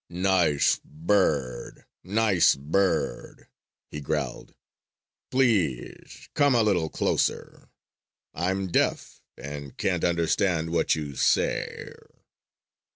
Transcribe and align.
"Nice 0.09 0.79
bird! 0.83 1.85
Nice 2.03 2.55
bird!" 2.55 3.47
he 3.91 4.01
growled. 4.01 4.55
"Please 5.29 6.27
come 6.33 6.55
a 6.55 6.63
little 6.63 6.89
closer! 6.89 7.69
I'm 8.33 8.69
deaf 8.71 9.21
and 9.37 9.77
can't 9.77 10.03
understand 10.03 10.71
what 10.71 10.95
you 10.95 11.13
say." 11.15 11.93